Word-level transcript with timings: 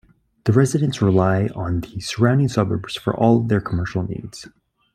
The 0.45 0.51
residents 0.51 0.99
rely 0.99 1.49
on 1.53 1.81
the 1.81 1.99
surrounding 1.99 2.47
suburbs 2.47 2.95
for 2.95 3.15
all 3.15 3.41
their 3.41 3.61
commercial 3.61 4.01
needs. 4.01 4.47